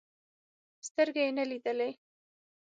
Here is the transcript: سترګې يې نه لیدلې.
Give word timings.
سترګې 0.87 1.23
يې 1.27 1.31
نه 1.37 1.43
لیدلې. 1.49 1.91